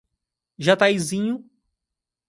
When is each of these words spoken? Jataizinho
Jataizinho 0.57 1.45